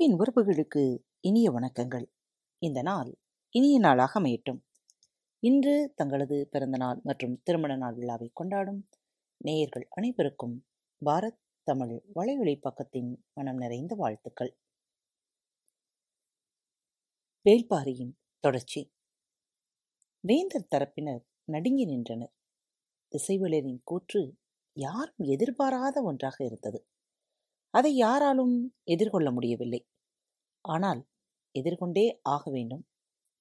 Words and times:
அன்பின் 0.00 0.18
உறவுகளுக்கு 0.18 0.98
இனிய 1.20 1.50
வணக்கங்கள். 1.50 2.06
இந்த 2.58 2.82
நாள் 2.82 3.18
இனிய 3.50 3.78
நாளாக 3.78 4.20
அமையட்டும். 4.20 4.60
இன்று 5.38 5.92
தங்களது 5.96 6.48
பிறந்தநாள் 6.50 7.00
மற்றும் 7.02 7.40
திருமண 7.42 7.76
நாள் 7.76 7.94
விழாவை 7.94 8.30
கொண்டாடும் 8.32 8.88
நேயர்கள் 9.36 9.86
அனைவருக்கும் 9.90 10.66
பாரத் 11.04 11.40
தமிழ் 11.62 12.04
வலையொலி 12.14 12.60
பக்கத்தின் 12.60 13.16
மனம் 13.32 13.56
நிறைந்த 13.56 13.94
வாழ்த்துக்கள். 13.94 14.56
வேள்பாரியின் 17.44 18.12
தொடர்ச்சி. 18.38 18.92
வேந்தர் 20.20 20.68
தரப்பினர் 20.70 21.24
நடுங்கி 21.44 21.84
நின்றனர். 21.84 22.34
திசைவேலரின் 23.12 23.80
கூற்று 23.84 24.38
யாரும் 24.72 25.18
எதிர்பாராத 25.18 26.02
ஒன்றாக 26.02 26.44
இருந்தது. 26.44 26.89
அதை 27.74 27.96
யாராலும் 27.96 28.54
எதிர்கொள்ள 28.84 29.28
முடியவில்லை. 29.30 29.80
ஆனால் 30.64 31.00
எதிர்கொண்டே 31.54 32.06
ஆக 32.34 32.42
வேண்டும். 32.50 32.82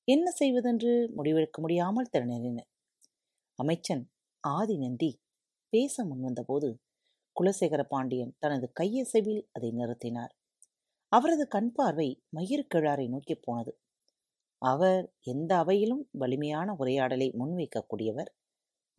என்ன 0.08 0.28
செய்வதென்று 0.32 0.94
முடிவெடுக்க 1.18 1.58
முடியாமல் 1.62 2.12
திறனினர் 2.14 2.70
அமைச்சன் 3.60 4.04
ஆதி 4.44 4.76
நந்தி 4.78 5.12
பேச 5.74 6.04
முன்வந்தபோது 6.06 6.70
குலசேகர 7.36 7.82
பாண்டியன் 7.84 8.34
தனது 8.40 8.68
கையசைவில் 8.80 9.42
அதை 9.52 9.70
நிறுத்தினார். 9.72 10.34
அவரது 11.12 11.46
கண் 11.48 11.72
பார்வை 11.72 12.10
மயிர்கிழாரை 12.38 13.06
நோக்கி 13.08 13.36
போனது. 13.36 13.72
அவர் 14.62 15.04
எந்த 15.24 15.52
அவையிலும் 15.64 16.04
வலிமையான 16.12 16.74
உரையாடலை 16.74 17.28
முன்வைக்கக்கூடியவர் 17.40 18.30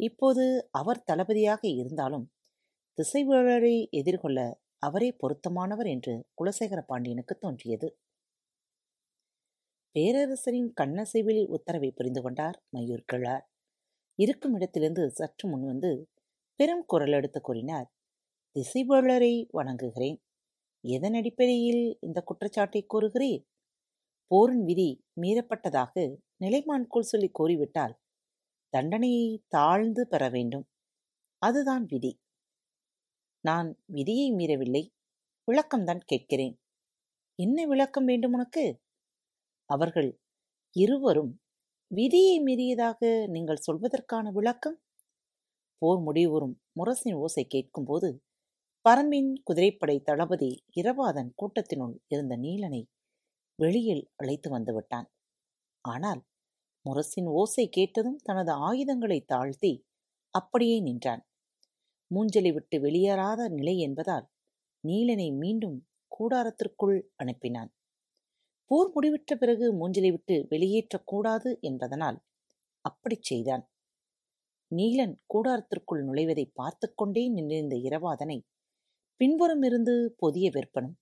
இப்போது 0.01 0.45
அவர் 0.71 1.05
தளபதியாக 1.05 1.63
இருந்தாலும் 1.81 2.27
திசைவேழரை 2.99 3.77
எதிர்கொள்ள 3.91 4.39
அவரே 4.83 5.11
பொருத்தமானவர் 5.13 5.87
என்று 5.87 6.25
குலசேகர 6.39 6.81
பாண்டியனுக்கு 6.87 7.39
தோன்றியது. 7.39 7.89
பேரரசரின் 9.95 10.71
கண்ணசைவில் 10.75 11.47
உத்தரவை 11.47 11.91
புரிந்து 11.91 12.23
கொண்டார் 12.23 12.63
மயூர் 12.77 13.05
கிழார். 13.07 13.45
இருக்கும் 14.19 14.55
இடத்திலிருந்து 14.55 15.11
சற்று 15.11 15.45
முன்வந்து 15.49 15.91
பெரும் 16.57 16.85
குரல் 16.87 17.13
எடுத்து 17.13 17.41
கூறினார் 17.41 17.89
திசைவேழரை 18.57 19.47
வணங்குகிறேன். 19.51 20.19
எதன் 20.85 21.15
அடிப்படையில் 21.15 21.99
இந்த 22.01 22.21
குற்றச்சாட்டை 22.21 22.83
கூறுகிறேன் 22.87 23.43
போரின் 24.27 24.65
விதி 24.65 24.91
மீறப்பட்டதாக 25.21 25.95
நிலைமான்கோள் 26.45 27.11
சொல்லி 27.13 27.29
கூறிவிட்டால் 27.29 27.95
தண்டனையை 28.73 29.45
தாழ்ந்து 29.49 30.07
பெற 30.07 30.29
வேண்டும். 30.29 30.67
அதுதான் 31.43 31.85
விதி. 31.85 32.13
நான் 33.45 33.69
விதியை 33.87 34.33
மீறவில்லை. 34.33 34.83
விளக்கம்தான் 35.49 36.03
கேட்கிறேன். 36.05 36.61
என்ன 37.39 37.67
விளக்கம் 37.67 38.05
வேண்டும் 38.05 38.33
உனக்கு? 38.33 38.65
அவர்கள் 39.71 40.21
இருவரும் 40.77 41.33
விதியை 41.91 42.37
மீறியதாக 42.43 43.27
நீங்கள் 43.27 43.65
சொல்வதற்கான 43.67 44.33
விளக்கம்? 44.33 44.79
போர் 45.79 46.01
முடிவுறும் 46.01 46.55
முரசின் 46.79 47.15
ஓசை 47.15 47.45
கேட்கும்போது 47.45 48.09
பரம்பின் 48.89 49.31
குதிரைப்படை 49.45 50.01
தளபதி 50.01 50.51
இரவாதன் 50.77 51.31
கூட்டத்தினுள் 51.41 51.97
இருந்த 52.09 52.37
நீலனை 52.37 52.83
வெளியில் 53.55 54.11
அழைத்து 54.17 54.49
வந்துவிட்டான் 54.59 55.09
ஆனால் 55.85 56.21
முரசின் 56.87 57.29
ஓசை 57.31 57.69
கேட்டதும் 57.69 58.21
தனது 58.23 58.53
ஆயுதங்களை 58.53 59.21
தாழ்த்தி 59.21 59.73
அப்படியே 60.35 60.81
நின்றான். 60.81 61.23
மூஞ்சலை 62.15 62.53
விட்டு 62.53 62.79
வெளியேறாத 62.81 63.49
நிலை 63.49 63.79
என்பதால் 63.79 64.27
நீலனை 64.85 65.33
மீண்டும் 65.33 65.79
கூடாரத்திற்குள் 66.13 66.99
அனுப்பினான். 67.25 67.71
போர் 68.67 68.91
முடிவிட்ட 68.95 69.35
பிறகு 69.35 69.67
மூஞ்சலை 69.75 70.11
விட்டு 70.11 70.47
வெளியேற்றக்கூடாது 70.51 71.61
என்பதனால் 71.61 72.19
அப்படிச் 72.81 73.23
செய்தான். 73.23 73.65
நீலன் 74.71 75.15
கூடாரத்திற்குள் 75.35 76.03
நுழைவதை 76.05 76.51
பார்த்து 76.53 76.95
கொண்டே 76.95 77.29
நின்றிருந்த 77.29 77.77
இரவாதனை 77.77 78.39
பின்புறம் 79.17 79.63
இருந்து 79.63 80.15
பொதிய 80.17 80.51
விற்பனும் 80.51 80.97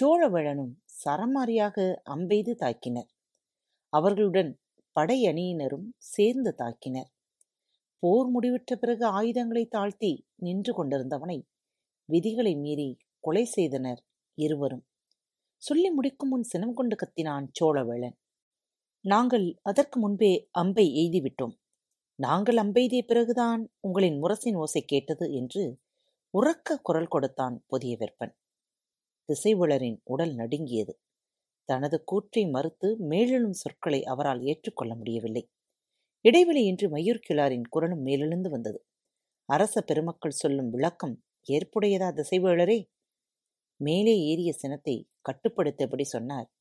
சோழவேழனும் 0.00 0.72
சரமாரியாக 1.04 1.76
அம்பெய்து 2.04 2.54
தாக்கினர். 2.54 3.10
அவர்களுடன் 3.92 4.58
படையணியினரும் 4.96 5.88
சேர்ந்து 5.96 6.54
தாக்கினர். 6.58 7.10
போர் 8.02 8.28
முடிவிட்ட 8.30 8.74
பிறகு 8.74 9.04
ஆயுதங்களை 9.06 9.64
தாழ்த்தி 9.66 10.10
நின்று 10.36 10.72
கொண்டிருந்தவனை 10.72 11.38
விதிகளை 12.08 12.56
மீறி 12.56 12.96
கொலை 13.18 13.44
செய்தனர் 13.44 14.00
இருவரும். 14.38 14.84
சொல்லி 15.62 15.90
முடிக்கும் 15.90 16.28
முன் 16.28 16.42
சினம் 16.42 16.74
கொண்டு 16.74 16.96
கத்தினான் 16.96 17.46
சோழவேளன். 17.60 18.16
நாங்கள் 19.04 19.46
அதற்கு 19.62 20.00
முன்பே 20.00 20.48
அம்பை 20.50 20.86
எய்திவிட்டோம். 21.02 21.54
நாங்கள் 22.18 22.56
அம்பெய்திய 22.56 23.02
பிறகுதான் 23.06 23.62
உங்களின் 23.80 24.18
முரசின் 24.22 24.56
ஓசை 24.56 24.82
கேட்டது 24.82 25.32
என்று 25.32 25.64
உறக்க 26.34 26.76
குரல் 26.82 27.08
கொடுத்தான் 27.08 27.56
புதிய 27.66 27.96
வெப்பன் 28.00 28.34
திசைவுளரின் 29.28 29.98
உடல் 30.04 30.34
நடுங்கியது. 30.34 30.94
தனது 31.68 32.04
கூற்றை 32.04 32.44
மறுத்து 32.46 32.88
மேலெழும் 33.08 33.58
சொற்களை 33.62 34.04
அவரால் 34.04 34.42
ஏற்றுக்கொள்ள 34.42 34.94
முடியவில்லை. 34.94 35.44
இடைவெளியின்றி 36.28 36.86
மயூர் 36.88 37.20
கிளாரின் 37.28 37.66
குரலும் 37.70 38.02
மேலெழுந்து 38.02 38.50
வந்தது. 38.50 38.86
அரச 39.44 39.80
பெருமக்கள் 39.80 40.30
சொல்லும் 40.30 40.70
விளக்கம் 40.70 41.22
ஏற்புடையதா 41.48 42.08
திசைவேளரே? 42.10 42.86
மேலே 43.76 44.18
ஏறிய 44.18 44.52
சினத்தை 44.52 45.08
கட்டுப்படுத்தபடி 45.28 46.02
சொன்னார். 46.02 46.52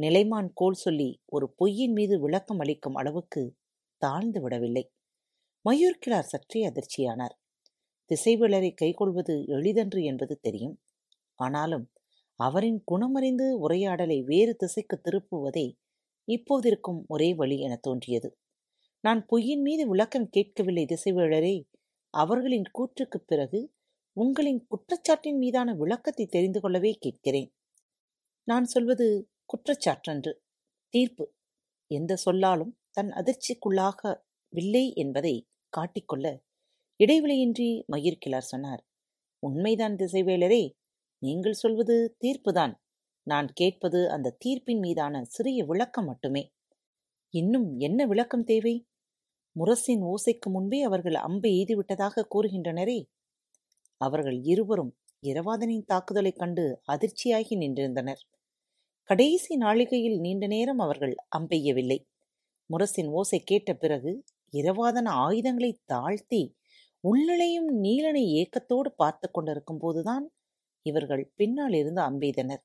நிலைமான் 0.00 0.50
கோல் 0.54 0.72
சொல்லி 0.72 1.22
ஒரு 1.26 1.52
பொய்யின் 1.56 1.92
மீது 1.92 2.20
விளக்கம் 2.20 2.58
அளிக்கும் 2.58 2.94
அளவுக்கு 2.94 3.56
தாழ்ந்து 3.96 4.40
விடவில்லை. 4.40 4.92
மயூர்கிழார் 5.64 6.30
சற்றே 6.32 6.68
அதிர்ச்சியானார். 6.68 7.34
திசைவேளரை 8.10 8.74
கைகொள்வது 8.74 9.44
எளிதன்று 9.46 10.02
என்பது 10.02 10.38
தெரியும். 10.40 10.82
ஆனாலும் 11.34 11.92
அவரின் 12.34 12.84
குணமறிந்து 12.90 13.50
உரையாடலை 13.50 14.22
வேறு 14.22 14.56
திசைக்கு 14.56 15.00
திருப்புவதே 15.04 15.76
இப்போதிருக்கும் 16.28 17.06
ஒரே 17.06 17.34
வழி 17.34 17.60
என 17.60 17.76
தோன்றியது. 17.76 18.36
நான் 19.04 19.26
பொய்யின் 19.26 19.60
மீது 19.60 19.88
விளக்கம் 19.88 20.28
கேட்கவில்லை 20.28 20.84
திசைவேழரே 20.84 21.64
அவர்களின் 22.10 22.62
கூற்றுக்குப் 22.78 23.26
பிறகு 23.26 23.74
உங்களின் 24.12 24.66
குற்றச்சாட்டின் 24.66 25.36
மீதான 25.36 25.74
விளக்கத்தை 25.74 26.26
தெரிந்து 26.26 26.60
கொள்ளவே 26.60 26.96
கேட்கிறேன். 27.00 27.54
நான் 28.44 28.64
சொல்வது 28.64 29.30
குற்றச்சாற்றன்று. 29.44 30.34
தீர்ப்பு. 30.88 31.34
எந்த 31.86 32.16
சொல்லாலும் 32.16 32.78
தன் 32.90 33.10
அதிர்ச்சிக்குள்ளாகவில்லை 33.10 34.92
என்பதை 34.94 35.48
காட்டிக்கொள்ள 35.76 36.38
இடைவெளியின்றி 37.04 37.84
மயிர்கிழார் 37.92 38.48
சொன்னார். 38.52 38.86
உண்மைதான் 39.38 39.96
திசைவேலரே 39.96 40.72
நீங்கள் 41.18 41.52
சொல்வது 41.52 42.16
தீர்ப்புதான். 42.20 42.74
நான் 43.22 43.48
கேட்பது 43.52 44.10
அந்த 44.10 44.36
தீர்ப்பின் 44.44 44.78
மீதான 44.78 45.24
சிறிய 45.24 45.64
விளக்கம் 45.64 46.04
மட்டுமே. 46.04 46.52
இன்னும் 47.30 47.78
என்ன 47.78 48.06
விளக்கம் 48.06 48.44
தேவை? 48.44 48.86
முரசின் 49.58 50.02
ஓசைக்கு 50.02 50.50
முன்பே 50.50 50.82
அவர்கள் 50.82 51.14
அம்பை 51.14 51.64
எய்துவிட்டதாக 51.64 52.24
கூறுகின்றனரே. 52.34 53.04
அவர்கள் 53.96 54.40
இருவரும் 54.42 54.96
இரவாதனின் 55.22 55.84
தாக்குதலைக் 55.84 56.38
கண்டு 56.38 56.80
அதிர்ச்சியாகி 56.92 57.56
நின்றிருந்தனர். 57.58 58.20
கடைசி 59.02 59.56
நாளிகையில் 59.56 60.20
நீண்ட 60.20 60.46
நேரம் 60.46 60.78
அவர்கள் 60.78 61.14
அம்பெய்யவில்லை. 61.38 62.04
முரசின் 62.70 63.08
ஓசை 63.08 63.40
கேட்ட 63.40 63.74
பிறகு 63.74 64.24
இரவாதன 64.52 65.08
ஆயுதங்களை 65.08 65.80
தாழ்த்தி 65.84 66.56
உள்ளளையும் 67.08 67.70
நீலனை 67.82 68.24
ஏக்கத்தோடு 68.32 68.94
பார்த்து 68.94 69.30
கொண்டிருக்கும் 69.30 69.78
போதுதான் 69.78 70.32
இவர்கள் 70.82 71.32
பின்னால் 71.36 71.72
இருந்து 71.72 72.02
அம்பெய்தனர். 72.02 72.62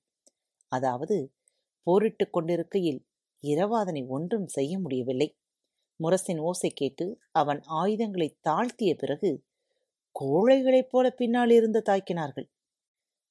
அதாவது 0.67 1.33
போரிட்டுக் 1.83 2.33
கொண்டிருக்கையில் 2.33 3.05
இரவாதனை 3.43 4.07
ஒன்றும் 4.07 4.47
செய்ய 4.47 4.79
முடியவில்லை. 4.79 5.37
முரசின் 5.99 6.39
ஓசை 6.39 6.69
கேட்டு 6.69 7.05
அவன் 7.31 7.61
ஆயுதங்களை 7.63 8.37
தாழ்த்திய 8.49 8.93
பிறகு 8.97 9.31
கோழைகளைப் 10.15 10.91
போல 10.91 11.09
பின்னால் 11.09 11.49
இருந்து 11.49 11.81
தாக்கினார்கள். 11.89 12.47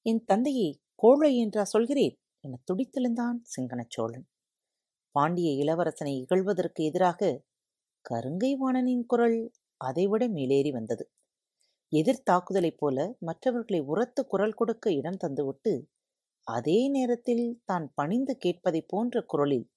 என் 0.02 0.24
தந்தையை 0.24 0.70
கோழை 0.94 1.36
என்றா 1.36 1.64
சொல்கிறேன் 1.64 2.16
என 2.40 2.58
துடித்தெழுந்தான் 2.70 3.38
சிங்கனச்சோழன் 3.54 4.26
பாண்டிய 5.14 5.50
இளவரசனை 5.64 6.14
இகழ்வதற்கு 6.22 6.82
எதிராக 6.84 7.40
கருங்கை 8.04 8.52
வாணனின் 8.56 9.06
குரல் 9.06 9.38
அதைவிட 9.80 10.28
மேலேறி 10.28 10.70
வந்தது. 10.70 11.04
எதிர்த்தாக்குதலைப் 11.92 12.78
போல 12.78 13.16
மற்றவர்களை 13.18 13.80
உரத்து 13.80 14.26
குரல் 14.26 14.54
கொடுக்க 14.54 14.92
இடம் 14.92 15.20
தந்துவிட்டு 15.24 15.72
அதே 16.46 16.88
நேரத்தில் 16.88 17.62
தான் 17.64 17.92
பணிந்து 17.94 18.36
கேட்பதைப் 18.38 18.88
போன்ற 18.88 19.22
குரலில் 19.22 19.68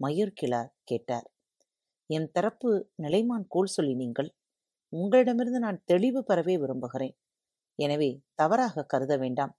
மயூர்கிழார் 0.00 0.72
கேட்டார். 0.84 1.28
என் 2.10 2.28
தரப்பு 2.32 2.70
நிலைமான் 2.96 3.46
கோல் 3.48 3.74
சொல்லி 3.76 3.94
நீங்கள் 3.94 4.30
உங்களிடமிருந்து 4.92 5.60
நான் 5.66 5.82
தெளிவு 5.84 6.20
பெறவே 6.28 6.54
விரும்புகிறேன். 6.58 7.14
எனவே 7.78 8.10
தவறாக 8.34 8.84
கருத 8.84 9.12
வேண்டாம். 9.16 9.52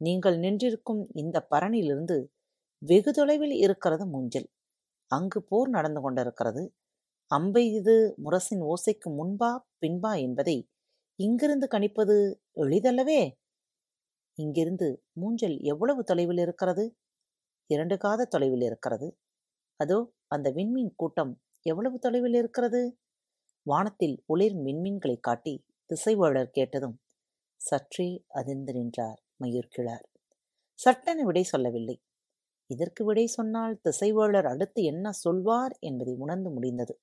நீங்கள் 0.00 0.36
நின்றிருக்கும் 0.38 1.02
இந்த 1.14 1.36
பரணிலிருந்து 1.52 2.16
வெகு 2.82 3.10
தொலைவில் 3.12 3.54
இருக்கிறது 3.56 4.04
மூஞ்சல். 4.14 4.48
அங்கு 5.10 5.38
போர் 5.42 5.68
நடந்து 5.68 6.00
கொண்டிருக்கிறது. 6.00 6.62
அம்பை 7.30 7.64
இது 7.78 7.94
முரசின் 8.24 8.62
ஓசைக்கு 8.72 9.08
முன்பா 9.18 9.50
பின்பா 9.82 10.12
என்பதை 10.26 10.56
இங்கிருந்து 11.18 11.66
கணிப்பது 11.74 12.16
எளிதல்லவே? 12.64 13.20
இங்கிருந்து 14.38 14.88
மூஞ்சல் 15.20 15.56
எவ்வளவு 15.72 16.00
தொலைவில் 16.04 16.38
இருக்கிறது? 16.38 16.84
இரண்டு 17.70 17.96
காத 17.96 18.26
தொலைவில் 18.34 18.64
இருக்கிறது. 18.68 19.08
அதோ 19.80 19.98
அந்த 20.28 20.48
விண்மீன் 20.50 20.92
கூட்டம் 20.96 21.32
எவ்வளவு 21.66 21.96
தொலைவில் 21.98 22.36
இருக்கிறது? 22.40 22.80
வானத்தில் 23.66 24.16
ஒளிர் 24.26 24.56
மின்மீன்களை 24.64 25.16
காட்டி 25.20 25.54
திசைவாளர் 25.90 26.50
கேட்டதும் 26.50 26.96
சற்றே 27.60 28.08
அதிர்ந்து 28.30 28.72
நின்றார் 28.72 29.20
மயூர்கிழார் 29.42 30.04
சட்டென 30.78 31.18
விடை 31.24 31.42
சொல்லவில்லை. 31.42 31.96
இதற்கு 32.70 33.02
விடை 33.04 33.26
சொன்னால் 33.26 33.74
திசைவாளர் 33.84 34.48
அடுத்து 34.52 34.80
என்ன 34.82 35.12
சொல்வார் 35.22 35.74
என்பதை 35.80 36.14
உணர்ந்து 36.14 36.50
முடிந்தது. 36.50 36.94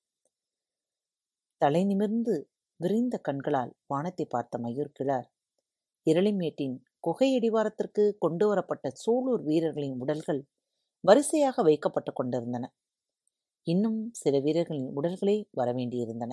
தலை 1.60 1.82
நிமிர்ந்து 1.84 2.34
விரிந்த 2.80 3.16
கண்களால் 3.18 3.72
வானத்தை 3.86 4.24
பார்த்த 4.26 4.58
மயூர்கிழார் 4.58 5.28
இரளிமேட்டின் 6.06 6.76
குகை 7.00 7.28
அடிவாரத்திற்கு 7.36 8.04
கொண்டு 8.18 8.44
வரப்பட்ட 8.46 8.86
சூலூர் 9.02 9.42
வீரர்களின் 9.42 9.96
உடல்கள் 10.00 10.42
வரிசையாக 11.04 11.62
வைக்கப்பட்டு 11.62 12.12
கொண்டிருந்தன. 12.12 12.64
இன்னும் 13.66 14.10
சில 14.12 14.40
வீரர்களின் 14.40 14.90
உடல்களே 14.96 15.36
வரவேண்டியிருந்தன. 15.56 16.32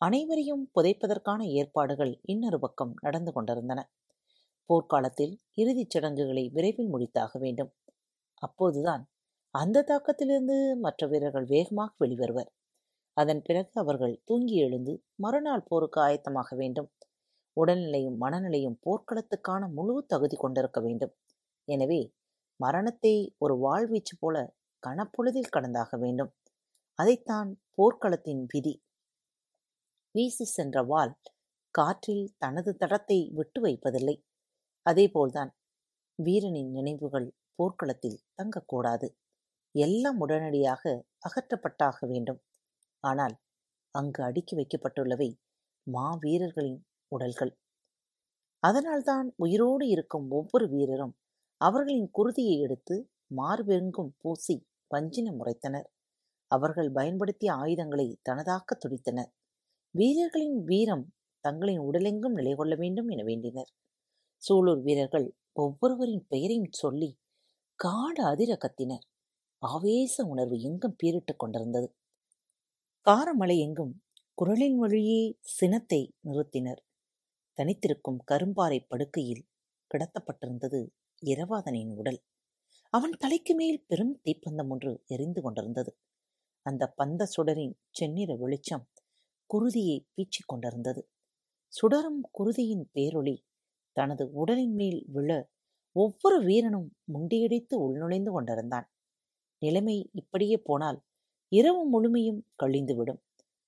அனைவரையும் 0.00 0.70
புதைப்பதற்கான 0.74 1.40
ஏற்பாடுகள் 1.50 2.20
இன்னொரு 2.22 2.58
பக்கம் 2.58 2.92
நடந்து 3.00 3.32
கொண்டிருந்தன. 3.32 3.80
போர்க்காலத்தில் 4.70 5.40
இறுதிச் 5.54 5.90
சடங்குகளை 5.90 6.44
விரைவில் 6.48 6.90
முடித்தாக 6.92 7.38
வேண்டும். 7.38 7.70
அப்போதுதான் 8.34 9.02
அந்த 9.54 9.84
தாக்கத்திலிருந்து 9.90 10.56
மற்ற 10.80 11.06
வீரர்கள் 11.06 11.44
வேகமாக 11.44 11.92
வெளிவருவர். 11.98 12.50
அதன் 13.16 13.42
பிறகு 13.42 13.72
அவர்கள் 13.72 14.22
தூங்கி 14.24 14.56
எழுந்து 14.56 14.92
மறுநாள் 15.16 15.66
போருக்கு 15.68 16.00
ஆயத்தமாக 16.00 16.56
வேண்டும். 16.56 16.90
உடல்நிலையும் 17.56 18.18
மனநிலையும் 18.20 18.78
போர்க்களத்துக்கான 18.86 19.62
முழு 19.72 20.04
தகுதி 20.06 20.36
கொண்டிருக்க 20.36 20.80
வேண்டும். 20.80 21.14
எனவே 21.68 22.00
மரணத்தை 22.60 23.14
ஒரு 23.38 23.54
வாழ்வீச்சு 23.56 24.14
போல 24.20 24.36
கனப்பொழுதில் 24.82 25.52
கடந்தாக 25.52 25.98
வேண்டும். 25.98 26.30
அதைத்தான் 27.02 27.48
போர்க்களத்தின் 27.74 28.42
விதி. 28.44 28.72
வீசி 30.14 30.44
சென்ற 30.46 30.82
வால் 30.82 31.14
காற்றில் 31.74 32.24
தனது 32.38 32.70
தடத்தை 32.76 33.16
விட்டு 33.32 33.60
வைப்பதில்லை. 33.60 34.14
அதேபோல்தான் 34.86 35.50
வீரனின் 36.18 36.70
நினைவுகள் 36.70 37.28
போர்க்களத்தில் 37.54 38.18
தங்கக்கூடாது. 38.34 39.08
எல்லாம் 39.74 40.18
உடனடியாக 40.18 40.92
அகற்றப்பட்டாக 41.28 41.98
வேண்டும். 42.06 42.40
ஆனால் 43.04 43.34
அங்கு 43.94 44.22
அடுக்கி 44.22 44.56
வைக்கப்பட்டுள்ளவை 44.56 45.30
மாவீரர்களின் 45.86 46.80
உடல்கள். 47.12 47.52
அதனால்தான் 48.62 49.28
உயிரோடு 49.36 49.86
இருக்கும் 49.88 50.28
ஒவ்வொரு 50.30 50.68
வீரரும் 50.68 51.16
அவர்களின் 51.60 52.10
குருதியை 52.12 52.56
எடுத்து 52.58 52.96
மார்பெங்கும் 53.34 54.14
பூசி 54.22 54.56
வஞ்சினம் 54.90 55.40
முறைத்தனர் 55.40 55.88
அவர்கள் 56.52 56.90
பயன்படுத்திய 56.92 57.52
ஆயுதங்களை 57.52 58.06
தனதாக்க 58.30 58.70
துடித்தனர். 58.78 59.30
வீரர்களின் 59.90 60.58
வீரம் 60.64 61.06
தங்களின் 61.40 61.80
உடலெங்கும் 61.80 62.36
நிலை 62.38 62.54
கொள்ள 62.54 62.74
வேண்டும் 62.74 63.08
என 63.08 63.22
வேண்டினர். 63.22 63.70
சூலூர் 64.42 64.82
வீரர்கள் 64.82 65.26
ஒவ்வொருவரின் 65.52 66.24
பெயரையும் 66.28 66.72
சொல்லி 66.72 67.10
காடு 67.74 68.24
அதிர 68.24 68.56
கத்தினர். 68.56 69.06
ஆவேச 69.58 70.24
உணர்வு 70.24 70.56
எங்கும் 70.60 70.96
பீரிட்டுக் 71.02 71.40
கொண்டிருந்தது. 71.42 71.88
காரமலை 73.10 73.58
எங்கும் 73.58 73.94
குரலின் 74.34 74.76
வழியே 74.76 75.38
சினத்தை 75.40 76.02
நிறுத்தினர். 76.20 76.82
தனித்திருக்கும் 77.58 78.20
கரும்பாறை 78.32 78.78
படுக்கையில் 78.88 79.44
கிடத்தப்பட்டிருந்தது 79.90 80.80
இரவாதனின் 81.24 81.94
உடல். 81.94 82.20
அவன் 82.90 83.18
தலைக்கு 83.18 83.54
மேல் 83.54 83.84
பெரும் 83.86 84.20
தீப்பந்தம் 84.24 84.68
ஒன்று 84.68 84.92
எரிந்து 85.06 85.42
கொண்டிருந்தது. 85.42 85.92
அந்த 86.62 86.94
பந்த 87.02 87.22
சுடரின் 87.34 87.74
செந்நிற 87.90 88.36
வெளிச்சம் 88.36 88.84
குருதியை 89.50 89.98
பீச்சிக் 90.14 90.46
கொண்டிருந்தது. 90.46 91.02
சுடரும் 91.72 92.20
குருதியின் 92.38 92.84
பேரொளி 92.94 93.36
தனது 93.96 94.24
உடலின் 94.32 94.74
மேல் 94.74 95.00
விழ 95.06 95.30
ஒவ்வொரு 95.96 96.38
வீரனும் 96.44 96.88
முண்டியடித்து 97.12 97.74
உள்நுழைந்து 97.86 98.30
கொண்டிருந்தான். 98.30 98.86
நிலைமை 99.62 100.10
இப்படியே 100.12 100.56
போனால் 100.58 100.98
இரவு 101.48 101.82
முழுமையும் 101.88 102.40
கழிந்துவிடும். 102.62 103.20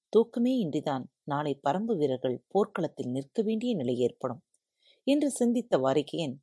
தூக்கமே 0.09 0.53
இன்றிதான் 0.65 1.05
நாளை 1.23 1.61
பரம்பு 1.69 1.97
வீரர்கள் 1.97 2.45
போர்க்களத்தில் 2.49 3.11
நிற்க 3.11 3.43
வேண்டிய 3.43 3.75
நிலை 3.75 3.97
ஏற்படும் 3.99 4.43
என்று 5.07 5.31
சிந்தித்த 5.31 5.79
வாரிகையன் 5.79 6.37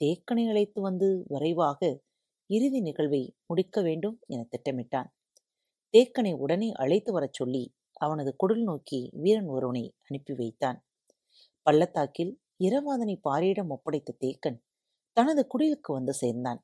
தேக்கனை 0.00 0.44
அழைத்து 0.48 0.80
வந்து 0.80 1.08
விரைவாக 1.28 1.80
இறுதி 2.50 2.80
நிகழ்வை 2.80 3.22
முடிக்க 3.46 3.82
வேண்டும் 3.82 4.16
என 4.26 4.46
திட்டமிட்டான். 4.50 5.08
தேக்கனை 5.96 6.32
உடனே 6.34 6.68
அழைத்து 6.72 7.12
வரச் 7.12 7.32
சொல்லி 7.32 7.64
அவனது 7.94 8.30
குடல் 8.36 8.62
நோக்கி 8.62 8.98
வீரன் 9.12 9.46
ஒருவனை 9.46 9.94
அனுப்பி 10.02 10.32
வைத்தான். 10.32 10.78
பள்ளத்தாக்கில் 11.62 12.32
இரவாதனை 12.64 13.14
பாரியிடம் 13.28 13.70
ஒப்படைத்த 13.74 14.16
தேக்கன் 14.24 14.58
தனது 15.12 15.42
குடிலுக்கு 15.46 15.90
வந்து 15.92 16.12
சேர்ந்தான். 16.12 16.60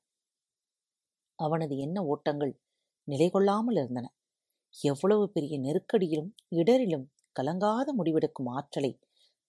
அவனது 1.39 1.79
எண்ண 1.79 1.99
ஓட்டங்கள் 2.05 2.53
நிலை 3.09 3.31
கொள்ளாமல் 3.31 3.77
இருந்தன. 3.77 4.07
எவ்வளவு 4.75 5.25
பெரிய 5.31 5.55
நெருக்கடியிலும் 5.61 6.31
இடரிலும் 6.49 7.07
கலங்காத 7.37 7.89
முடிவெடுக்கும் 7.99 8.51
ஆற்றலை 8.57 8.93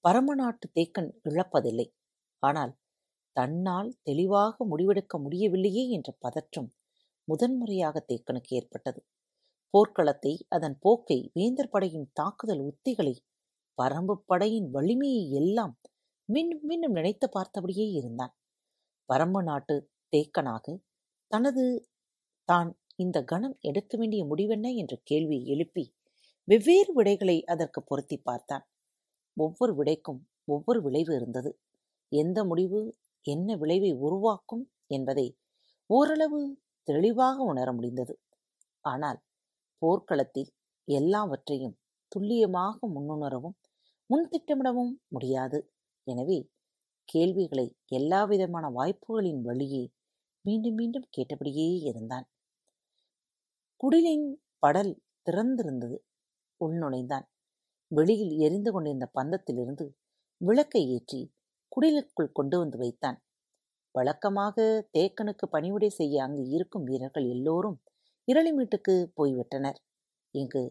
பரமநாட்டு 0.05 0.67
தேக்கன் 0.79 1.09
இழப்பதில்லை. 1.29 1.87
ஆனால் 2.39 2.73
தன்னால் 3.35 3.89
தெளிவாக 4.03 4.65
முடிவெடுக்க 4.65 5.17
முடியவில்லையே 5.17 5.89
என்ற 5.89 6.09
பதற்றம் 6.19 6.69
முதன்முறையாக 7.27 8.05
தேக்கனுக்கு 8.09 8.51
ஏற்பட்டது. 8.55 9.01
போர்க்களத்தை 9.73 10.33
அதன் 10.47 10.75
போக்கை 10.79 11.17
வேந்தர் 11.33 11.69
படையின் 11.69 12.07
தாக்குதல் 12.13 12.63
உத்திகளை 12.69 13.15
பரம்பு 13.77 14.15
படையின் 14.25 14.67
வலிமையை 14.69 15.23
எல்லாம் 15.31 15.73
மீண்டும் 16.29 16.65
மீண்டும் 16.69 16.95
நினைத்து 16.97 17.27
பார்த்தபடியே 17.29 17.87
இருந்தான். 17.91 18.33
பரம்பு 19.09 19.41
நாட்டு 19.43 19.75
தேக்கனாக 20.13 20.75
தனது 21.31 21.63
தான் 22.49 22.69
இந்த 22.95 23.17
கணம் 23.23 23.55
எடுக்க 23.61 23.97
வேண்டிய 23.97 24.21
முடிவென்ன? 24.25 24.67
என்ற 24.81 24.93
கேள்வியை 25.03 25.43
எழுப்பி 25.53 25.83
வெவ்வேறு 26.47 26.91
விடைகளை 26.93 27.37
அதற்கு 27.45 27.79
பொருத்தி 27.83 28.17
பார்த்தான். 28.19 28.65
ஒவ்வொரு 29.37 29.73
விடைக்கும் 29.75 30.21
ஒவ்வொரு 30.47 30.79
விளைவு 30.81 31.11
இருந்தது. 31.19 31.51
எந்த 32.11 32.39
முடிவு 32.43 32.81
என்ன 33.25 33.55
விளைவை 33.55 33.91
உருவாக்கும் 34.05 34.63
என்பதை 34.87 35.27
ஓரளவு 35.89 36.41
தெளிவாக 36.87 37.37
உணர 37.43 37.67
முடிந்தது. 37.73 38.13
ஆனால் 38.85 39.19
போர்க்களத்தில் 39.83 40.51
எல்லாவற்றையும் 40.87 41.75
துல்லியமாக 42.11 42.87
முன்னுணரவும் 42.95 43.55
முன்திட்டமிடவும் 44.09 44.93
முடியாது. 45.07 45.59
எனவே 46.07 46.39
கேள்விகளை 47.09 47.67
எல்லாவிதமான 47.97 48.65
வாய்ப்புகளின் 48.69 49.41
வழியே 49.41 49.83
மீண்டும் 50.45 50.77
மீண்டும் 50.79 51.07
கேட்டபடியே 51.09 51.67
இருந்தான். 51.89 52.25
குடிலின் 53.83 54.27
படல் 54.59 54.93
திறந்திருந்தது. 55.27 55.97
உள்நுழைந்தான். 56.61 57.25
வெளியில் 57.91 58.33
எரிந்து 58.45 58.69
கொண்டிருந்த 58.71 59.07
பந்தத்திலிருந்து 59.19 59.85
விளக்கை 60.41 60.83
ஏற்றி 60.95 61.21
குடிலுக்குள் 61.71 62.35
கொண்டு 62.37 62.55
வந்து 62.57 62.77
வைத்தான். 62.77 63.17
வழக்கமாக 63.95 64.55
தேக்கனுக்கு 64.95 65.45
பணிவிடை 65.55 65.89
செய்ய 65.99 66.23
அங்கு 66.25 66.43
இருக்கும் 66.55 66.87
வீரர்கள் 66.89 67.27
எல்லோரும் 67.35 67.77
இரளிமீட்டுக்கு 68.27 68.93
போய்விட்டனர். 69.17 69.79
இங்கு 70.33 70.63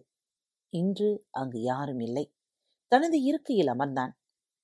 இன்று 0.73 1.27
அங்கு 1.31 1.61
யாரும் 1.63 2.01
இல்லை. 2.01 2.25
தனது 2.89 3.23
இருக்கையில் 3.23 3.67
அமர்ந்தான். 3.67 4.13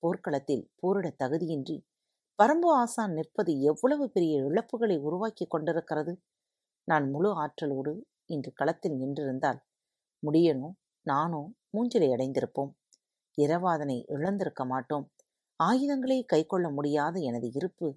போர்க்களத்தில் 0.03 0.71
போரிட 0.75 1.07
தகுதியின்றி 1.23 1.77
பரம்பு 2.39 2.69
ஆசான் 2.81 3.13
நிற்பது 3.13 3.61
எவ்வளவு 3.61 4.09
பெரிய 4.09 4.35
இழப்புகளை 4.43 4.97
உருவாக்கி 4.97 5.45
கொண்டிருக்கிறது? 5.45 6.13
நான் 6.83 7.11
முழு 7.11 7.31
ஆற்றலோடு 7.33 7.93
இன்று 8.25 8.53
களத்தில் 8.53 8.97
நின்றிருந்தால் 8.97 9.59
முடியனோ? 10.23 10.69
நானோ 11.05 11.41
மூஞ்சலை 11.77 12.09
அடைந்திருப்போம். 12.15 12.71
இரவாதனை 13.37 13.97
இழந்திருக்க 14.07 14.65
மாட்டோம். 14.65 15.05
ஆயுதங்களை 15.59 16.25
கைக்கொள்ள 16.33 16.67
முடியாத 16.71 17.19
எனது 17.19 17.51
இருப்பு 17.53 17.87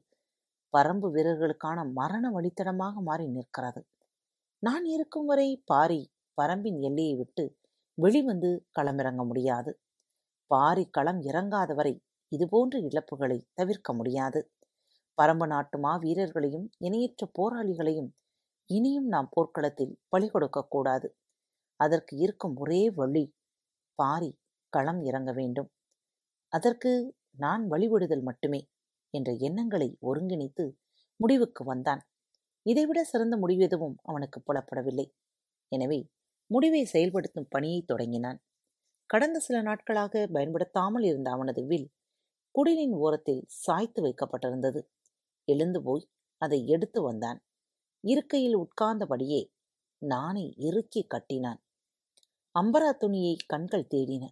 பரம்பு 0.74 1.08
வீரர்களுக்கான 1.10 1.78
மரண 1.92 2.24
வழித்தடமாக 2.30 2.94
மாறி 3.00 3.26
நிற்கிறது. 3.28 3.80
நான் 4.62 4.84
இருக்கும் 4.84 5.24
வரை 5.24 5.46
பாரி 5.64 6.00
பரம்பின் 6.38 6.76
எல்லையை 6.80 7.14
விட்டு 7.14 7.44
வெளிவந்து 7.98 8.50
களமிறங்க 8.78 9.22
முடியாது. 9.26 9.72
பாரி 10.50 10.84
களம் 10.90 11.20
இறங்காத 11.20 11.70
வரை 11.74 11.92
இதுபோன்ற 12.32 12.78
இழப்புகளை 12.78 13.38
தவிர்க்க 13.54 13.92
முடியாது. 13.92 14.40
பரம்பு 15.18 15.46
நாட்டு 15.46 15.78
மாவீரர்களையும் 15.78 16.66
இணையற்ற 16.78 17.28
போராளிகளையும் 17.38 18.10
இனியும் 18.70 19.08
நாம் 19.08 19.28
போர்க்களத்தில் 19.30 19.98
பலி 20.08 20.28
கொடுக்கக்கூடாது 20.28 21.10
அதற்கு 21.80 22.16
இருக்கும் 22.16 22.54
ஒரே 22.56 22.82
வழி 22.90 23.24
பாரி 23.98 24.30
களம் 24.72 25.02
இறங்க 25.02 25.32
வேண்டும். 25.32 25.68
அதற்கு 26.52 26.92
நான் 27.36 27.66
வழிவிடுதல் 27.70 28.22
மட்டுமே 28.22 28.62
என்ற 29.14 29.32
எண்ணங்களை 29.48 29.90
ஒருங்கிணைத்து 30.00 30.64
முடிவுக்கு 31.20 31.64
வந்தான். 31.64 32.02
இதைவிட 32.66 33.04
சிறந்த 33.04 33.36
முடிவு 33.36 33.62
எதுவும் 33.62 33.96
அவனுக்கு 34.02 34.38
புலப்படவில்லை. 34.40 35.06
எனவே 35.72 36.00
முடிவை 36.50 36.84
செயல்படுத்தும் 36.84 37.48
பணியை 37.48 37.82
தொடங்கினான். 37.82 38.38
கடந்த 39.06 39.38
சில 39.38 39.62
நாட்களாக 39.62 40.26
பயன்படுத்தாமல் 40.26 41.02
இருந்த 41.02 41.30
அவனது 41.30 41.66
வில் 41.66 41.88
குடிலின் 42.54 42.94
ஓரத்தில் 42.96 43.42
சாய்த்து 43.46 44.00
வைக்கப்பட்டிருந்தது. 44.02 44.80
எழுந்து 45.48 45.82
போய் 45.82 46.04
அதை 46.42 46.66
எடுத்து 46.66 47.02
வந்தான். 47.02 47.38
இருக்கையில் 48.04 48.56
உட்கார்ந்தபடியே 48.56 49.42
நானை 50.02 50.46
இறுக்கி 50.58 51.02
கட்டினான். 51.06 51.60
அம்பரா 52.54 52.90
துணியை 52.96 53.36
கண்கள் 53.46 53.90
தேடின. 53.94 54.24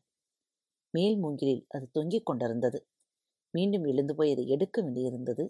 மேல் 0.94 1.18
மூங்கிலில் 1.18 1.64
அது 1.68 1.86
தொங்கிக் 1.90 2.26
கொண்டிருந்தது. 2.26 2.78
மீண்டும் 3.54 3.84
எழுந்து 3.84 4.14
போய் 4.14 4.32
அதை 4.32 4.44
எடுக்க 4.46 4.82
வேண்டியிருந்தது. 4.82 5.44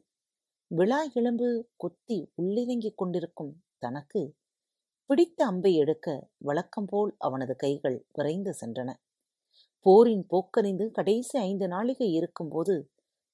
விழா 0.71 0.99
எலும்பு 1.13 1.69
கொத்தி 1.77 2.17
உள்ளிறங்கிக் 2.35 2.97
கொண்டிருக்கும் 2.97 3.51
தனக்கு 3.79 4.21
பிடித்த 5.07 5.47
அம்பை 5.47 5.75
எடுக்க 5.75 6.29
வழக்கம்போல் 6.39 7.15
அவனது 7.19 7.57
கைகள் 7.57 8.07
விரைந்து 8.13 8.53
சென்றன. 8.61 8.91
போரின் 9.87 10.25
போக்கறிந்து 10.31 10.87
கடைசி 10.91 11.39
ஐந்து 11.39 11.67
நாளிகை 11.67 12.09
இருக்கும்போது 12.11 12.77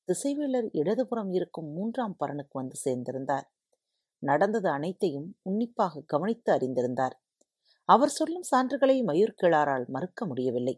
திசைவேலர் 0.09 0.69
இடதுபுறம் 0.73 1.33
இருக்கும் 1.33 1.69
மூன்றாம் 1.73 2.17
பரனுக்கு 2.17 2.59
வந்து 2.59 2.79
சேர்ந்திருந்தார். 2.85 3.47
நடந்தது 4.23 4.69
அனைத்தையும் 4.69 5.29
உன்னிப்பாக 5.43 6.05
கவனித்து 6.07 6.53
அறிந்திருந்தார். 6.53 7.17
அவர் 7.89 8.09
சொல்லும் 8.09 8.49
சான்றுகளை 8.51 8.99
மயூர்கிழாரால் 9.05 9.87
மறுக்க 9.87 10.27
முடியவில்லை. 10.27 10.77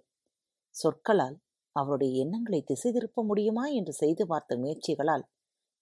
சொற்களால் 0.74 1.38
அவருடைய 1.76 2.24
எண்ணங்களை 2.24 2.62
திசை 2.62 2.92
திருப்ப 2.92 3.22
முடியுமா 3.22 3.66
என்று 3.66 3.92
செய்து 3.92 4.26
பார்த்த 4.26 4.56
முயற்சிகளால் 4.56 5.24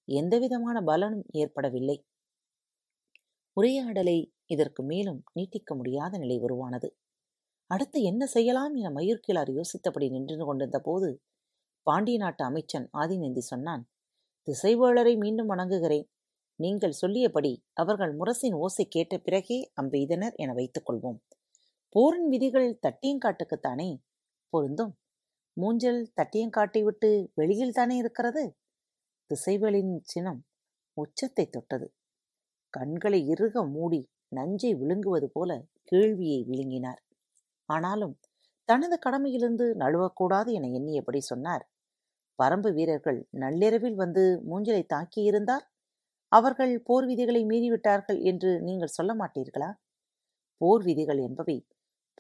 எந்தவிதமான 0.09 0.83
பலனும் 0.83 1.25
ஏற்படவில்லை. 1.33 2.07
உரையாடலை 3.53 4.33
இதற்கு 4.47 4.83
மேலும் 4.83 5.25
நீட்டிக்க 5.35 5.75
முடியாத 5.77 6.19
நிலை 6.19 6.39
உருவானது. 6.39 6.97
அடுத்து 7.67 8.03
என்ன 8.03 8.27
செய்யலாம் 8.27 8.75
என 8.75 8.91
மயூர்கிழார் 8.91 9.61
யோசித்தபடி 9.61 10.11
நின்று 10.11 10.45
கொண்டிருந்த 10.45 10.81
போது 10.81 11.23
பாண்டிய 11.83 12.19
நாட்டு 12.19 12.45
அமைச்சன் 12.45 12.89
ஆதிநந்தி 12.93 13.39
சொன்னான் 13.39 13.89
திசைவேளரை 14.49 15.17
மீண்டும் 15.17 15.47
வணங்குகிறேன். 15.47 16.07
நீங்கள் 16.55 16.93
சொல்லியபடி 16.93 17.65
அவர்கள் 17.73 18.17
முரசின் 18.17 18.55
ஓசை 18.55 18.87
கேட்ட 18.89 19.19
பிறகே 19.19 19.73
அம்பெய்தனர் 19.83 20.35
என 20.35 20.53
வைத்துக் 20.53 20.91
கொள்வோம். 20.91 21.19
போரின் 21.89 22.29
விதிகள் 22.29 22.79
தட்டியங்காட்டுக்குத்தானே? 22.83 23.99
பொருந்தும். 24.49 24.99
மூஞ்சல் 25.57 26.07
தட்டியங்காட்டை 26.17 26.83
விட்டு 26.83 27.31
வெளியில் 27.35 27.73
தானே 27.73 27.97
இருக்கிறது? 27.97 28.57
திசைகளின் 29.31 29.95
சினம் 30.05 30.41
உச்சத்தை 30.97 31.45
தொட்டது. 31.47 31.87
கண்களை 32.75 33.21
இறுக 33.29 33.65
மூடி 33.67 34.01
நஞ்சை 34.29 34.71
விழுங்குவது 34.75 35.29
போல 35.31 35.51
கேள்வியை 35.93 36.41
விழுங்கினார். 36.45 37.01
ஆனாலும் 37.69 38.15
தனது 38.69 38.97
கடமையிலிருந்து 38.99 39.67
நழுவக்கூடாது 39.77 40.51
என 40.53 40.71
எண்ணியபடி 40.79 41.21
சொன்னார். 41.23 41.65
பரம்பு 42.39 42.71
வீரர்கள் 42.73 43.19
நள்ளிரவில் 43.31 43.95
வந்து 43.95 44.25
மூஞ்சலை 44.49 44.83
தாக்கியிருந்தால் 44.95 45.65
அவர்கள் 46.33 46.73
போர் 46.83 47.07
விதிகளை 47.07 47.43
மீறிவிட்டார்கள் 47.45 48.21
என்று 48.23 48.51
நீங்கள் 48.63 48.97
சொல்ல 48.97 49.13
மாட்டீர்களா? 49.15 49.71
போர் 50.61 50.83
விதிகள் 50.83 51.19
என்பவை 51.19 51.57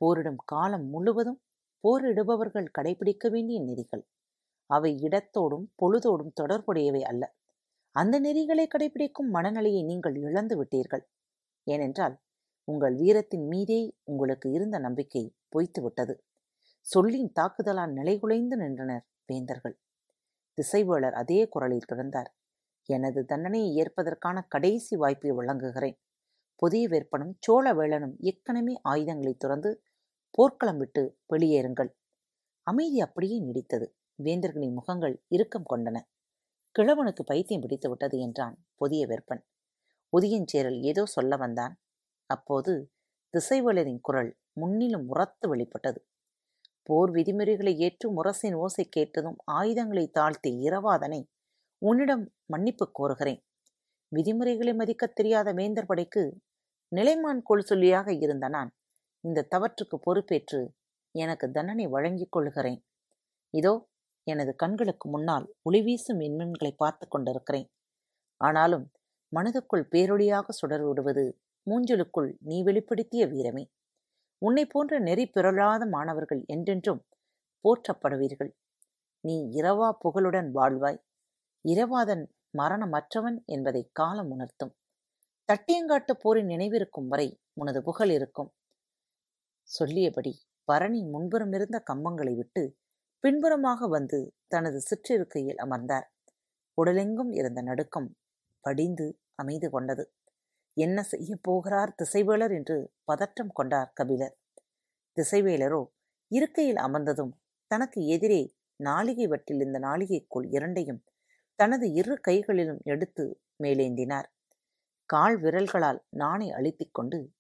போரிடும் 0.00 0.40
காலம் 0.44 0.86
முழுவதும் 0.90 1.40
போரிடுபவர்கள் 1.84 2.72
கடைபிடிக்க 2.78 3.28
வேண்டிய 3.30 3.58
நெறிகள் 3.60 4.04
அவை 4.66 4.98
இடத்தோடும் 5.02 5.66
பொழுதோடும் 5.82 6.32
தொடர்புடையவை 6.40 7.02
அல்ல. 7.02 7.34
அந்த 7.90 8.20
நெறிகளை 8.20 8.66
கடைபிடிக்கும் 8.66 9.30
மனநிலையை 9.30 9.82
நீங்கள் 9.84 10.16
இழந்து 10.16 10.54
விட்டீர்கள். 10.62 11.04
ஏனென்றால் 11.64 12.16
உங்கள் 12.64 12.94
வீரத்தின் 12.94 13.46
மீதே 13.46 13.96
உங்களுக்கு 14.04 14.50
இருந்த 14.50 14.78
நம்பிக்கை 14.78 15.34
பொய்த்துவிட்டது. 15.52 16.14
சொல்லின் 16.86 17.32
தாக்குதலால் 17.40 17.92
நிலைகுலைந்து 17.92 18.56
நின்றனர் 18.56 19.04
வேந்தர்கள். 19.26 19.78
திசைவேளர் 20.58 21.12
அதே 21.12 21.48
குரலில் 21.48 21.88
தொடர்ந்தார் 21.92 22.30
எனது 22.88 23.24
தண்டனையை 23.24 23.70
ஏற்பதற்கான 23.76 24.42
கடைசி 24.48 24.96
வாய்ப்பை 24.96 25.32
வழங்குகிறேன். 25.32 25.96
புதிய 26.56 26.88
வேற்பனும் 26.88 27.32
சோழ 27.38 27.74
வேளனும் 27.74 28.14
ஏற்கனவே 28.18 28.74
ஆயுதங்களை 28.82 29.34
துறந்து 29.34 29.82
போர்க்களம் 30.30 30.78
விட்டு 30.78 31.18
வெளியேறுங்கள். 31.26 31.90
அமைதி 32.62 33.00
அப்படியே 33.00 33.42
நீடித்தது. 33.42 33.86
வேந்தர்களின் 34.18 34.72
முகங்கள் 34.72 35.22
இறுக்கம் 35.28 35.68
கொண்டன. 35.72 35.96
கிழவனுக்கு 36.74 37.22
பைத்தியம் 37.24 37.60
பிடித்து 37.60 37.88
விட்டது 37.88 38.16
என்றான் 38.18 38.56
புதிய 38.74 39.06
வெப்பன் 39.06 39.42
உதியஞ்சேரல் 40.12 40.78
ஏதோ 40.80 41.06
சொல்ல 41.06 41.36
வந்தான். 41.36 41.74
அப்போது 42.30 42.72
திசைவளரின் 43.34 44.00
குரல் 44.00 44.30
முன்னிலும் 44.52 45.06
உரத்து 45.08 45.48
வெளிப்பட்டது. 45.48 46.00
போர் 46.82 47.10
விதிமுறைகளை 47.10 47.72
ஏற்று 47.78 48.08
முரசின் 48.12 48.56
ஓசை 48.56 48.84
கேட்டதும் 48.88 49.38
ஆயுதங்களை 49.44 50.06
தாழ்த்தி 50.08 50.50
இரவாதனை 50.68 51.20
உன்னிடம் 51.82 52.24
மன்னிப்பு 52.44 52.86
கோருகிறேன். 52.98 53.40
விதிமுறைகளை 54.12 54.72
மதிக்கத் 54.74 55.14
தெரியாத 55.14 55.52
வேந்தர் 55.52 55.86
படைக்கு 55.86 56.22
நிலைமான் 56.92 57.40
கொள் 57.42 57.68
சொல்லியாக 57.68 58.08
இருந்த 58.20 58.48
நான் 58.48 58.70
இந்த 59.24 59.46
தவற்றுக்கு 59.48 59.96
பொறுப்பேற்று 59.98 60.60
எனக்கு 61.14 61.46
தண்டனை 61.50 61.86
வழங்கிக் 61.86 62.32
கொள்கிறேன் 62.32 62.80
இதோ 63.54 63.72
எனது 64.26 64.52
கண்களுக்கு 64.54 65.06
முன்னால் 65.08 65.46
ஒளிவீசும் 65.70 66.20
மின்மீன்களை 66.20 66.72
பார்த்து 66.76 67.08
கொண்டிருக்கிறேன். 67.08 67.68
ஆனாலும் 68.40 68.86
மனதுக்குள் 69.32 69.84
பேரொழியாக 69.92 70.52
சுடர் 70.52 70.84
விடுவது 70.84 71.24
மூஞ்சலுக்குள் 71.66 72.30
நீ 72.38 72.56
வெளிப்படுத்திய 72.62 73.22
வீரமே. 73.28 73.64
உன்னை 74.42 74.64
போன்ற 74.66 74.98
நெறி 74.98 75.24
பிறழாத 75.26 75.82
மாணவர்கள் 75.86 76.42
என்றென்றும் 76.46 77.02
போற்றப்படுவீர்கள். 77.64 78.50
நீ 79.24 79.36
இரவா 79.60 79.88
புகழுடன் 79.98 80.50
வாழ்வாய். 80.52 81.00
இரவாதன் 81.64 82.24
மரணமற்றவன் 82.58 83.38
என்பதை 83.46 83.82
காலம் 83.92 84.30
உணர்த்தும். 84.30 84.72
தட்டியங்காட்டு 85.48 86.12
போரின் 86.22 86.46
நினைவிருக்கும் 86.46 87.08
வரை 87.08 87.28
உனது 87.52 87.80
புகழ் 87.82 88.10
இருக்கும். 88.10 88.50
சொல்லியபடி 89.68 90.32
பரணி 90.68 91.00
முன்புறமிருந்த 91.04 91.76
கம்பங்களை 91.90 92.34
விட்டு 92.34 92.62
பின்புறமாக 93.26 93.86
வந்து 93.86 94.34
தனது 94.48 94.78
சிற்றிருக்கையில் 94.80 95.56
அமர்ந்தார். 95.56 96.04
உடலெங்கும் 96.78 97.32
இருந்த 97.32 97.60
நடுக்கம் 97.62 98.16
படிந்து 98.60 99.18
அமைந்து 99.34 99.70
கொண்டது. 99.70 100.04
என்ன 100.76 101.02
செய்ய 101.02 101.36
போகிறார் 101.40 101.94
திசைவேலர் 101.94 102.54
என்று 102.54 102.92
பதற்றம் 103.04 103.52
கொண்டார் 103.52 103.90
கபிலர். 103.94 104.36
திசைவேலரோ 105.16 105.82
இருக்கையில் 106.30 106.76
அமர்ந்ததும் 106.76 107.32
தனக்கு 107.66 108.06
எதிரே 108.06 108.54
நாளிகை 108.84 109.26
வட்டில் 109.28 109.60
இந்த 109.60 109.78
நாளிகைக்குள் 109.78 110.46
இரண்டையும் 110.50 111.04
தனது 111.54 111.92
இரு 111.92 112.20
கைகளிலும் 112.20 112.80
எடுத்து 112.84 113.40
மேலேந்தினார். 113.62 114.30
கால் 115.04 115.40
விரல்களால் 115.40 116.04
நாணை 116.08 116.50
அழுத்திக் 116.50 116.94
கொண்டு 116.94 117.32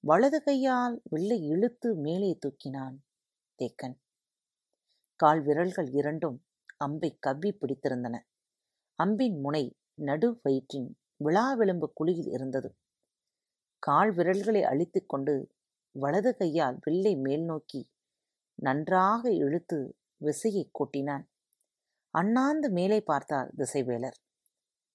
வலது 0.00 0.42
கையால் 0.42 1.02
வில்லை 1.10 1.42
இழுத்து 1.44 1.96
மேலே 1.96 2.38
தூக்கினான் 2.46 2.98
தேக்கன். 3.58 3.96
கால் 5.22 5.40
விரல்கள் 5.42 5.88
இரண்டும் 5.90 6.44
அம்பை 6.76 7.16
கவ்வி 7.20 7.50
பிடித்திருந்தன. 7.52 8.16
அம்பின் 8.98 9.40
முனை 9.40 9.76
நடு 9.94 10.40
வயிற்றின் 10.42 10.98
விழாவெலும்பு 11.24 11.86
குழியில் 11.94 12.28
இருந்தது. 12.28 12.76
கால் 13.78 14.12
விரல்களை 14.12 14.62
அழித்துக் 14.62 15.08
கொண்டு 15.08 15.34
வலது 15.90 16.36
கையால் 16.36 16.78
வில்லை 16.84 17.16
மேல் 17.16 17.44
நோக்கி 17.44 17.90
நன்றாக 18.54 19.32
இழுத்து 19.32 19.98
விசையை 20.16 20.70
கொட்டினான். 20.72 21.24
அண்ணாந்து 22.10 22.70
மேலே 22.70 23.00
பார்த்தார் 23.00 23.54
திசைவேலர். 23.56 24.18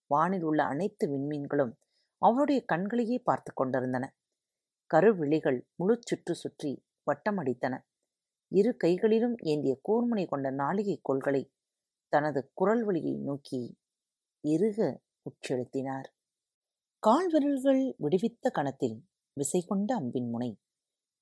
வானில் 0.08 0.44
உள்ள 0.44 0.64
அனைத்து 0.64 1.06
விண்மீன்களும் 1.10 1.74
அவருடைய 2.18 2.64
கண்களையே 2.66 3.18
பார்த்து 3.20 3.52
கொண்டிருந்தன. 3.54 4.06
கருவிழிகள் 4.94 5.60
முழு 5.76 5.96
சுற்று 6.02 6.36
சுற்றி 6.36 6.86
வட்டமடித்தன. 7.08 7.76
இரு 8.54 8.72
கைகளிலும் 8.78 9.36
ஏந்திய 9.42 9.74
கூர்முனை 9.88 10.24
கொண்ட 10.28 10.48
நாளிகை 10.52 10.96
கோள்களை 11.02 11.44
தனது 12.14 12.52
குரல் 12.54 12.84
வழியை 12.84 13.14
நோக்கி 13.18 13.62
இறுக 14.44 14.80
உட்செலுத்தினார். 15.30 16.08
கால்விரல்கள் 17.04 17.82
விடுவித்த 17.98 18.52
கணத்தில் 18.52 18.98
விசை 19.38 19.62
கொண்ட 19.62 19.90
அம்பின் 20.00 20.30
முனை 20.30 20.52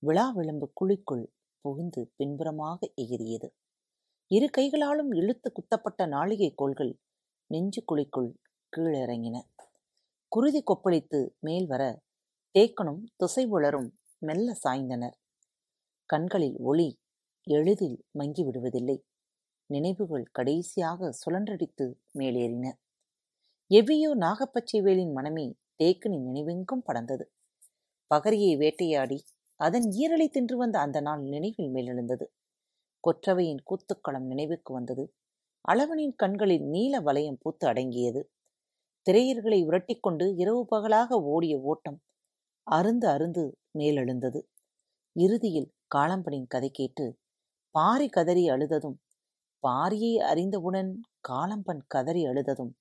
விழா 0.04 0.30
விளம்பு 0.30 0.68
குழிக்குள் 0.80 1.26
புகுந்து 1.66 2.02
பின்புறமாக 2.16 2.80
எகிரியது 3.02 3.50
இரு 4.32 4.48
கைகளாலும் 4.50 5.12
இழுத்து 5.12 5.52
குத்தப்பட்ட 5.52 6.02
நாளிகை 6.08 6.50
கோள்கள் 6.56 6.92
நெஞ்சு 7.50 7.82
குழிக்குள் 7.92 8.30
கீழிறங்கின. 8.74 9.38
குருதி 10.32 10.62
கொப்பளித்து 10.64 11.20
மேல் 11.40 11.68
வர 11.68 11.84
தேக்கனும் 12.56 13.02
துசைவுளரும் 13.20 13.90
மெல்ல 14.18 14.56
சாய்ந்தனர். 14.64 15.16
கண்களில் 16.10 16.58
ஒளி 16.60 16.90
எளிதில் 17.48 17.98
மங்கி 18.12 18.43
விடுவதில்லை. 18.43 18.98
நினைவுகள் 19.69 20.25
கடைசியாக 20.31 21.12
சுழன்றடித்து 21.19 21.86
மேலேறின. 22.19 22.65
எவ்வியோ 23.71 24.12
நாகப்பச்சைவேலின் 24.15 25.13
மனமே 25.13 25.45
தேக்கனின் 25.77 26.25
நினைவெங்கும் 26.27 26.83
படர்ந்தது. 26.86 27.25
பகரியை 28.12 28.53
வேட்டையாடி 28.57 29.19
அதன் 29.60 29.88
ஈரலை 29.98 30.27
தின்று 30.29 30.55
வந்த 30.57 30.77
அந்த 30.79 31.00
நாள் 31.01 31.24
நினைவில் 31.27 31.71
மேலெழுந்தது. 31.71 32.25
கொற்றவையின் 33.03 33.62
கூத்துக்களம் 33.69 34.27
நினைவுக்கு 34.27 34.71
வந்தது. 34.74 35.05
அளவனின் 35.65 36.15
கண்களில் 36.15 36.65
நீல 36.67 37.01
வலயம் 37.01 37.39
பூத்து 37.41 37.65
அடங்கியது. 37.67 38.21
திரையர்களை 39.05 39.60
உரட்டிக்கொண்டு 39.65 40.25
இரவு 40.36 40.63
பகலாக 40.65 41.19
ஓடிய 41.27 41.55
ஓட்டம் 41.65 42.00
அருந்து 42.67 43.07
அருந்து 43.07 43.43
மேலெழுந்தது. 43.79 44.41
இறுதியில் 45.15 45.69
காளம்பனின் 45.95 46.48
கதை 46.48 46.71
கேட்டு 46.71 47.05
பாரி 47.75 48.08
கதறி 48.08 48.50
அழுததும் 48.50 48.98
பாரியை 49.63 50.13
அறிந்தவுடன் 50.22 51.01
காலம்பன் 51.30 51.82
கதறி 51.88 52.25
அழுததும் 52.25 52.72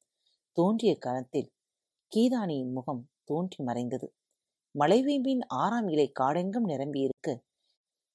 தோன்றிய 0.53 0.99
கணத்தில் 0.99 1.51
கீதானியின் 2.13 2.73
முகம் 2.73 3.03
தோன்றி 3.25 3.65
மறைந்தது. 3.65 4.07
மலைவேம்பின் 4.79 5.43
ஆறாம் 5.49 5.89
இலை 5.89 6.13
காடெங்கும் 6.21 6.67
நிரம்பியிருக்க 6.67 7.29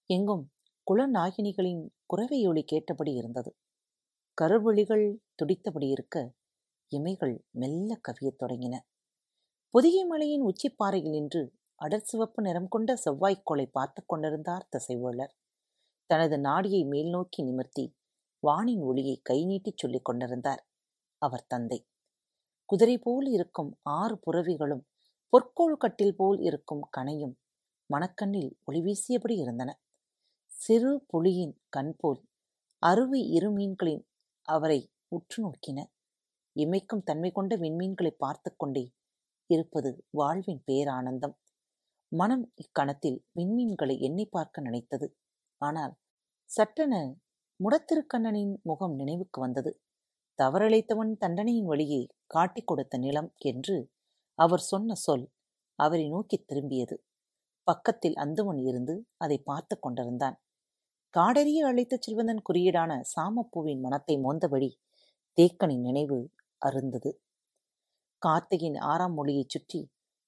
எங்கும் 0.10 0.44
குலநாகினிகளின் 0.88 1.84
குறவையொலி 2.10 2.64
கேட்டபடி 2.66 3.14
இருந்தது. 3.14 3.52
கருவொளிகள் 4.42 5.06
துடித்தபடி 5.36 5.88
இருக்க 5.90 6.34
இமைகள் 6.92 7.36
மெல்ல 7.52 8.00
கவியத் 8.08 8.40
தொடங்கின. 8.44 8.76
புதிய 9.74 10.06
மலையின் 10.06 10.46
உச்சிப்பாறையில் 10.46 11.10
நின்று 11.10 11.44
அடர் 11.76 12.06
சிவப்பு 12.06 12.42
நிறம் 12.42 12.68
கொண்ட 12.68 12.94
செவ்வாய்க்கோளை 13.06 13.66
பார்த்து 13.72 14.02
கொண்டிருந்தார் 14.06 14.68
தசைவேளர் 14.72 15.34
தனது 16.06 16.40
நாடியை 16.40 16.86
மேல் 16.86 17.10
நோக்கி 17.10 17.44
நிமிர்த்தி 17.44 17.86
வானின் 18.44 18.82
ஒளியை 18.82 19.20
கை 19.24 19.46
நீட்டிச் 19.46 19.78
சொல்லிக் 19.78 20.06
கொண்டிருந்தார் 20.06 20.68
அவர் 21.22 21.46
தந்தை. 21.48 21.88
குதிரை 22.66 22.98
போல் 22.98 23.26
இருக்கும் 23.26 23.80
ஆறு 23.82 24.20
புறவிகளும் 24.26 24.84
பொற்கோள் 25.30 25.78
கட்டில் 25.78 26.16
போல் 26.16 26.40
இருக்கும் 26.40 26.84
கனையும் 26.98 27.36
மணக்கண்ணில் 27.90 28.52
ஒளி 28.64 28.82
வீசியபடி 28.82 29.36
இருந்தன. 29.38 29.72
சிறு 30.52 31.06
புலியின் 31.14 31.56
கண் 31.70 31.96
போல் 31.98 32.22
அருவி 32.84 33.22
இரு 33.28 33.50
மீன்களின் 33.52 34.04
அவரை 34.48 34.80
உற்று 35.08 35.40
நோக்கின. 35.44 35.80
இமைக்கும் 36.56 37.04
தன்மை 37.04 37.32
கொண்ட 37.32 37.58
விண்மீன்களை 37.58 38.12
பார்த்து 38.18 38.56
கொண்டே 38.58 38.92
இருப்பது 39.50 40.06
வாழ்வின் 40.10 40.64
பேரானந்தம். 40.68 41.36
மனம் 42.12 42.54
இக்கணத்தில் 42.56 43.20
விண்மீன்களை 43.36 44.00
எண்ணி 44.00 44.26
பார்க்க 44.26 44.62
நினைத்தது. 44.62 45.08
ஆனால் 45.62 45.94
சட்டென 46.50 46.94
முடத்திருக்கண்ணனின் 47.60 48.54
முகம் 48.62 48.96
நினைவுக்கு 48.96 49.42
வந்தது. 49.42 49.72
தவறளித்தவன் 50.40 51.14
தண்டனையின் 51.18 51.66
வழியே 51.66 52.02
காட்டிக் 52.26 52.68
கொடுத்த 52.68 52.98
நிலம் 52.98 53.30
என்று 53.38 53.78
அவர் 54.40 54.60
சொன்ன 54.60 54.94
சொல் 54.96 55.26
அவரை 55.80 56.10
நோக்கி 56.10 56.38
திரும்பியது. 56.42 56.96
பக்கத்தில் 57.68 58.16
அந்தவன் 58.16 58.58
இருந்து 58.58 58.96
அதை 59.18 59.38
பார்த்து 59.38 59.80
கொண்டிருந்தான். 59.80 60.38
காடறிய 61.14 61.60
அழைத்துச் 61.66 62.02
செல்வதன் 62.02 62.42
குறியீடான 62.42 63.02
சாமப்பூவின் 63.14 63.80
மனத்தை 63.80 64.16
மோந்தபடி 64.18 64.70
தேக்கனின் 65.38 65.82
நினைவு 65.82 66.20
அருந்தது. 66.62 67.12
கார்த்திகின் 68.22 68.78
ஆறாம் 68.82 69.14
மொழியைச் 69.14 69.50
சுற்றி 69.50 69.82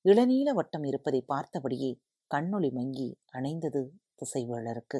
இளநீல 0.05 0.49
வட்டம் 0.53 0.83
இருப்பதை 0.83 1.25
பார்த்தபடியே 1.27 1.91
கண்ணொளி 2.31 2.69
மங்கி 2.71 3.09
அணைந்தது 3.33 3.81
திசைவேளருக்கு. 4.21 4.99